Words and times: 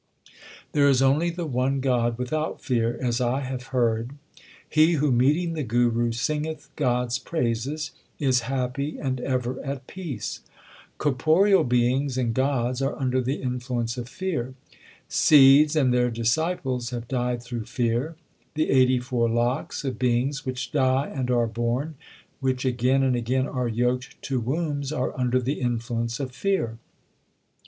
There 0.71 0.89
is 0.89 1.03
only 1.03 1.29
the 1.29 1.45
one 1.45 1.79
God 1.79 2.17
without 2.17 2.59
fear, 2.63 2.97
as 3.03 3.21
I 3.21 3.41
have 3.41 3.67
heard. 3.67 4.13
He 4.67 4.93
who 4.93 5.11
meeting 5.11 5.53
the 5.53 5.61
Guru 5.61 6.11
singeth 6.11 6.69
God 6.75 7.09
s 7.09 7.19
praises, 7.19 7.91
is 8.17 8.39
happy 8.49 8.97
and 8.97 9.19
ever 9.21 9.63
at 9.63 9.85
peace. 9.85 10.39
1 10.99 11.17
Maru. 11.27 11.35
94 11.35 11.35
THE 11.35 11.37
SIKH 11.37 11.37
RELIGION 11.37 11.53
Corporeal 11.53 11.63
beings 11.65 12.17
and 12.17 12.33
gods 12.33 12.81
are 12.81 12.97
under 12.99 13.21
the 13.21 13.35
influence 13.43 13.95
of 13.95 14.09
fear; 14.09 14.55
Sidhs 15.07 15.75
and 15.79 15.93
their 15.93 16.09
disciples 16.09 16.89
have 16.89 17.07
died 17.07 17.43
through 17.43 17.65
fear. 17.65 18.15
The 18.55 18.71
eighty 18.71 18.97
four 18.99 19.29
lakhs 19.29 19.83
of 19.85 19.99
beings 19.99 20.43
which 20.47 20.71
die 20.71 21.09
and 21.13 21.29
are 21.29 21.45
born, 21.45 21.93
which 22.39 22.65
again 22.65 23.03
and 23.03 23.15
again 23.15 23.45
are 23.47 23.67
yoked 23.67 24.19
to 24.23 24.39
wombs, 24.39 24.91
are 24.91 25.15
under 25.15 25.39
the 25.39 25.61
influence 25.61 26.19
of 26.19 26.31
fear. 26.31 26.79